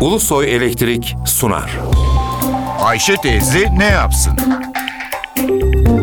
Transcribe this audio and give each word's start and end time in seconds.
Ulusoy 0.00 0.54
Elektrik 0.56 1.16
sunar. 1.26 1.78
Ayşe 2.80 3.16
teyze 3.16 3.78
ne 3.78 3.84
yapsın? 3.84 4.32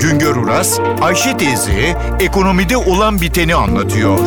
Güngör 0.00 0.36
Uras, 0.36 0.80
Ayşe 1.00 1.36
teyze 1.36 1.96
ekonomide 2.20 2.76
olan 2.76 3.20
biteni 3.20 3.54
anlatıyor. 3.54 4.18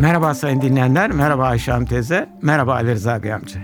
Merhaba 0.00 0.34
sayın 0.34 0.60
dinleyenler, 0.60 1.12
merhaba 1.12 1.44
Ayşe 1.44 1.72
Hanım 1.72 1.86
teyze, 1.86 2.28
merhaba 2.42 2.74
Ali 2.74 2.90
Rıza 2.94 3.22
Bey 3.22 3.34
amca. 3.34 3.60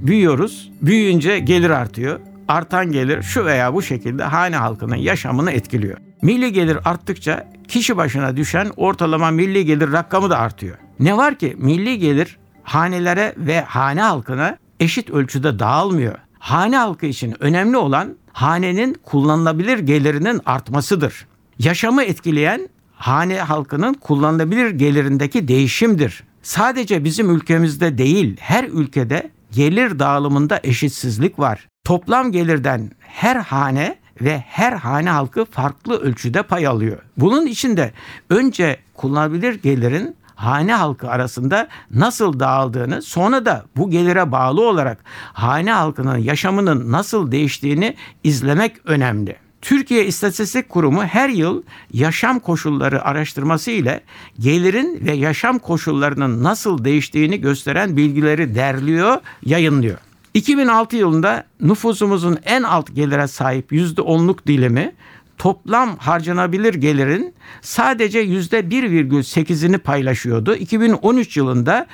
Büyüyoruz, 0.00 0.70
büyüyünce 0.82 1.38
gelir 1.38 1.70
artıyor. 1.70 2.20
Artan 2.48 2.92
gelir 2.92 3.22
şu 3.22 3.44
veya 3.44 3.74
bu 3.74 3.82
şekilde 3.82 4.24
hane 4.24 4.56
halkının 4.56 4.96
yaşamını 4.96 5.50
etkiliyor. 5.50 5.98
Milli 6.22 6.52
gelir 6.52 6.78
arttıkça 6.84 7.46
kişi 7.70 7.96
başına 7.96 8.36
düşen 8.36 8.70
ortalama 8.76 9.30
milli 9.30 9.64
gelir 9.64 9.92
rakamı 9.92 10.30
da 10.30 10.38
artıyor. 10.38 10.76
Ne 11.00 11.16
var 11.16 11.34
ki 11.34 11.56
milli 11.58 11.98
gelir 11.98 12.38
hanelere 12.62 13.34
ve 13.36 13.60
hane 13.60 14.02
halkına 14.02 14.56
eşit 14.80 15.10
ölçüde 15.10 15.58
dağılmıyor. 15.58 16.14
Hane 16.38 16.76
halkı 16.76 17.06
için 17.06 17.34
önemli 17.40 17.76
olan 17.76 18.16
hanenin 18.32 18.96
kullanılabilir 19.04 19.78
gelirinin 19.78 20.40
artmasıdır. 20.46 21.26
Yaşamı 21.58 22.02
etkileyen 22.02 22.68
hane 22.94 23.38
halkının 23.40 23.94
kullanılabilir 23.94 24.70
gelirindeki 24.70 25.48
değişimdir. 25.48 26.24
Sadece 26.42 27.04
bizim 27.04 27.30
ülkemizde 27.36 27.98
değil, 27.98 28.36
her 28.40 28.64
ülkede 28.64 29.30
gelir 29.52 29.98
dağılımında 29.98 30.60
eşitsizlik 30.64 31.38
var. 31.38 31.68
Toplam 31.84 32.32
gelirden 32.32 32.90
her 33.00 33.36
hane 33.36 33.96
ve 34.20 34.44
her 34.46 34.72
hane 34.72 35.10
halkı 35.10 35.44
farklı 35.44 36.00
ölçüde 36.00 36.42
pay 36.42 36.66
alıyor. 36.66 36.98
Bunun 37.16 37.46
için 37.46 37.76
de 37.76 37.92
önce 38.30 38.76
kullanılabilir 38.94 39.62
gelirin 39.62 40.16
hane 40.34 40.74
halkı 40.74 41.10
arasında 41.10 41.68
nasıl 41.90 42.40
dağıldığını 42.40 43.02
sonra 43.02 43.44
da 43.44 43.64
bu 43.76 43.90
gelire 43.90 44.32
bağlı 44.32 44.68
olarak 44.68 44.98
hane 45.32 45.72
halkının 45.72 46.18
yaşamının 46.18 46.92
nasıl 46.92 47.32
değiştiğini 47.32 47.96
izlemek 48.24 48.76
önemli. 48.84 49.36
Türkiye 49.62 50.06
İstatistik 50.06 50.68
Kurumu 50.68 51.04
her 51.04 51.28
yıl 51.28 51.62
yaşam 51.92 52.40
koşulları 52.40 53.04
araştırması 53.04 53.70
ile 53.70 54.00
gelirin 54.38 55.06
ve 55.06 55.12
yaşam 55.12 55.58
koşullarının 55.58 56.42
nasıl 56.42 56.84
değiştiğini 56.84 57.40
gösteren 57.40 57.96
bilgileri 57.96 58.54
derliyor, 58.54 59.16
yayınlıyor. 59.42 59.98
2006 60.34 60.96
yılında 60.96 61.44
nüfusumuzun 61.60 62.38
en 62.44 62.62
alt 62.62 62.94
gelire 62.94 63.26
sahip 63.26 63.72
%10'luk 63.72 64.46
dilimi 64.46 64.92
toplam 65.38 65.96
harcanabilir 65.96 66.74
gelirin 66.74 67.34
sadece 67.60 68.24
%1,8'ini 68.24 69.78
paylaşıyordu. 69.78 70.54
2013 70.54 71.36
yılında 71.36 71.86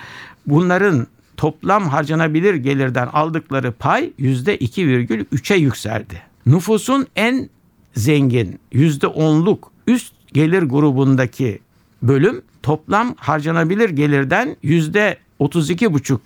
bunların 0.47 1.07
toplam 1.37 1.89
harcanabilir 1.89 2.55
gelirden 2.55 3.07
aldıkları 3.07 3.73
pay 3.73 4.13
%2,3'e 4.19 5.57
yükseldi. 5.57 6.23
Nüfusun 6.47 7.07
en 7.17 7.49
zengin 7.95 8.61
%10'luk 8.73 9.59
üst 9.87 10.13
gelir 10.33 10.63
grubundaki 10.63 11.59
bölüm 12.03 12.43
toplam 12.63 13.15
harcanabilir 13.17 13.91
gelirden 13.91 14.57
%32,5 14.65 16.19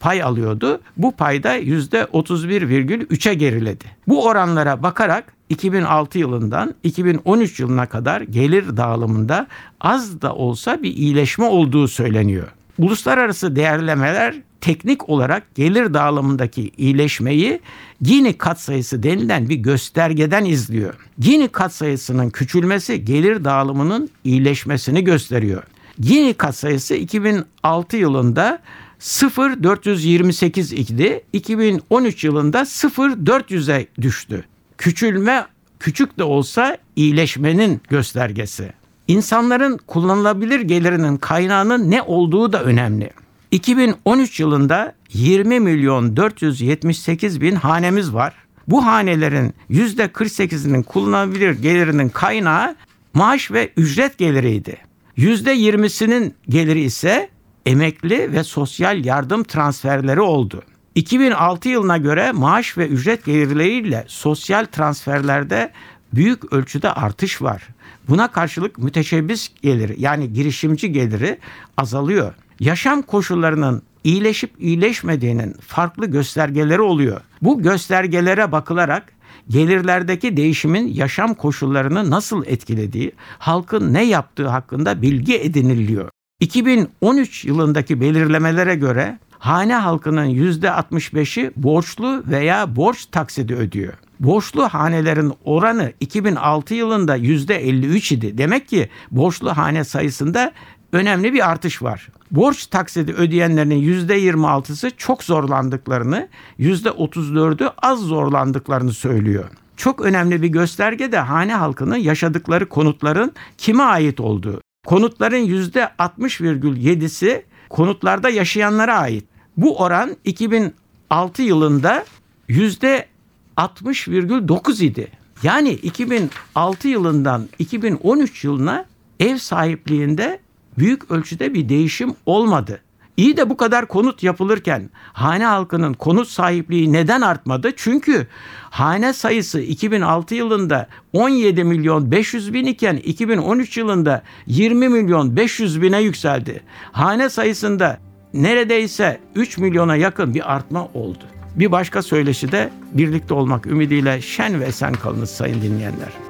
pay 0.00 0.22
alıyordu. 0.22 0.80
Bu 0.96 1.12
payda 1.12 1.58
%31,3'e 1.58 3.34
geriledi. 3.34 3.84
Bu 4.08 4.24
oranlara 4.24 4.82
bakarak 4.82 5.32
2006 5.48 6.18
yılından 6.18 6.74
2013 6.82 7.60
yılına 7.60 7.86
kadar 7.86 8.20
gelir 8.20 8.76
dağılımında 8.76 9.46
az 9.80 10.22
da 10.22 10.34
olsa 10.34 10.82
bir 10.82 10.96
iyileşme 10.96 11.44
olduğu 11.44 11.88
söyleniyor. 11.88 12.48
Uluslararası 12.78 13.56
değerlemeler 13.56 14.34
teknik 14.60 15.08
olarak 15.08 15.54
gelir 15.54 15.94
dağılımındaki 15.94 16.70
iyileşmeyi 16.76 17.60
Gini 18.02 18.38
katsayısı 18.38 19.02
denilen 19.02 19.48
bir 19.48 19.56
göstergeden 19.56 20.44
izliyor. 20.44 20.94
Gini 21.18 21.48
katsayısının 21.48 22.30
küçülmesi 22.30 23.04
gelir 23.04 23.44
dağılımının 23.44 24.10
iyileşmesini 24.24 25.04
gösteriyor. 25.04 25.62
Gini 25.98 26.34
katsayısı 26.34 26.94
2006 26.94 27.96
yılında 27.96 28.58
0.428 29.00 30.74
idi. 30.74 31.24
2013 31.32 32.24
yılında 32.24 32.60
0.400'e 32.60 33.86
düştü. 34.00 34.44
Küçülme 34.78 35.46
küçük 35.80 36.18
de 36.18 36.24
olsa 36.24 36.78
iyileşmenin 36.96 37.80
göstergesi. 37.88 38.72
İnsanların 39.08 39.78
kullanılabilir 39.86 40.60
gelirinin 40.60 41.16
kaynağının 41.16 41.90
ne 41.90 42.02
olduğu 42.02 42.52
da 42.52 42.62
önemli. 42.62 43.10
2013 43.50 44.40
yılında 44.40 44.94
20 45.12 45.60
milyon 45.60 46.16
478 46.16 47.40
bin 47.40 47.54
hanemiz 47.54 48.14
var. 48.14 48.34
Bu 48.68 48.86
hanelerin 48.86 49.54
%48'inin 49.70 50.82
kullanılabilir 50.82 51.50
gelirinin 51.50 52.08
kaynağı 52.08 52.76
maaş 53.14 53.50
ve 53.50 53.72
ücret 53.76 54.18
geliriydi. 54.18 54.76
%20'sinin 55.18 56.34
geliri 56.48 56.80
ise 56.80 57.28
emekli 57.70 58.32
ve 58.32 58.44
sosyal 58.44 59.04
yardım 59.04 59.44
transferleri 59.44 60.20
oldu. 60.20 60.62
2006 60.94 61.68
yılına 61.68 61.96
göre 61.96 62.32
maaş 62.32 62.78
ve 62.78 62.88
ücret 62.88 63.24
gelirleriyle 63.24 64.04
sosyal 64.08 64.64
transferlerde 64.64 65.72
büyük 66.14 66.52
ölçüde 66.52 66.92
artış 66.92 67.42
var. 67.42 67.68
Buna 68.08 68.28
karşılık 68.28 68.78
müteşebbis 68.78 69.50
geliri 69.62 69.94
yani 69.98 70.32
girişimci 70.32 70.92
geliri 70.92 71.38
azalıyor. 71.76 72.34
Yaşam 72.60 73.02
koşullarının 73.02 73.82
iyileşip 74.04 74.50
iyileşmediğinin 74.58 75.52
farklı 75.52 76.06
göstergeleri 76.06 76.80
oluyor. 76.80 77.20
Bu 77.42 77.62
göstergelere 77.62 78.52
bakılarak 78.52 79.12
gelirlerdeki 79.48 80.36
değişimin 80.36 80.88
yaşam 80.88 81.34
koşullarını 81.34 82.10
nasıl 82.10 82.44
etkilediği, 82.46 83.12
halkın 83.38 83.94
ne 83.94 84.04
yaptığı 84.04 84.48
hakkında 84.48 85.02
bilgi 85.02 85.38
ediniliyor. 85.38 86.10
2013 86.40 87.44
yılındaki 87.44 88.00
belirlemelere 88.00 88.74
göre 88.74 89.18
hane 89.38 89.74
halkının 89.74 90.26
%65'i 90.26 91.50
borçlu 91.56 92.22
veya 92.26 92.76
borç 92.76 93.06
taksidi 93.06 93.54
ödüyor. 93.54 93.92
Borçlu 94.20 94.68
hanelerin 94.68 95.32
oranı 95.44 95.92
2006 96.00 96.74
yılında 96.74 97.16
%53 97.16 98.14
idi. 98.14 98.38
Demek 98.38 98.68
ki 98.68 98.88
borçlu 99.10 99.56
hane 99.56 99.84
sayısında 99.84 100.52
önemli 100.92 101.32
bir 101.32 101.50
artış 101.50 101.82
var. 101.82 102.08
Borç 102.30 102.66
taksidi 102.66 103.12
ödeyenlerin 103.12 104.08
%26'sı 104.08 104.90
çok 104.96 105.24
zorlandıklarını, 105.24 106.28
%34'ü 106.58 107.70
az 107.82 107.98
zorlandıklarını 108.00 108.92
söylüyor. 108.92 109.44
Çok 109.76 110.00
önemli 110.00 110.42
bir 110.42 110.48
gösterge 110.48 111.12
de 111.12 111.18
hane 111.18 111.54
halkının 111.54 111.96
yaşadıkları 111.96 112.68
konutların 112.68 113.32
kime 113.58 113.82
ait 113.82 114.20
olduğu. 114.20 114.60
Konutların 114.86 115.46
%60,7'si 115.46 117.42
konutlarda 117.68 118.30
yaşayanlara 118.30 118.98
ait. 118.98 119.24
Bu 119.56 119.78
oran 119.78 120.16
2006 120.24 121.42
yılında 121.42 122.04
%60,9 122.48 124.84
idi. 124.84 125.08
Yani 125.42 125.70
2006 125.70 126.88
yılından 126.88 127.48
2013 127.58 128.44
yılına 128.44 128.84
ev 129.20 129.36
sahipliğinde 129.36 130.40
büyük 130.78 131.10
ölçüde 131.10 131.54
bir 131.54 131.68
değişim 131.68 132.14
olmadı. 132.26 132.80
İyi 133.20 133.36
de 133.36 133.50
bu 133.50 133.56
kadar 133.56 133.88
konut 133.88 134.22
yapılırken 134.22 134.90
hane 135.12 135.44
halkının 135.44 135.94
konut 135.94 136.28
sahipliği 136.28 136.92
neden 136.92 137.20
artmadı? 137.20 137.72
Çünkü 137.76 138.26
hane 138.70 139.12
sayısı 139.12 139.60
2006 139.60 140.34
yılında 140.34 140.88
17 141.12 141.64
milyon 141.64 142.10
500 142.10 142.54
bin 142.54 142.66
iken 142.66 142.96
2013 142.96 143.76
yılında 143.76 144.22
20 144.46 144.88
milyon 144.88 145.36
500 145.36 145.82
bine 145.82 146.00
yükseldi. 146.02 146.62
Hane 146.92 147.28
sayısında 147.28 147.98
neredeyse 148.34 149.20
3 149.34 149.58
milyona 149.58 149.96
yakın 149.96 150.34
bir 150.34 150.54
artma 150.54 150.88
oldu. 150.94 151.24
Bir 151.56 151.72
başka 151.72 152.02
söyleşi 152.02 152.52
de 152.52 152.70
birlikte 152.92 153.34
olmak 153.34 153.66
ümidiyle 153.66 154.20
şen 154.20 154.60
ve 154.60 154.64
esen 154.64 154.92
kalınız 154.92 155.30
sayın 155.30 155.62
dinleyenler. 155.62 156.29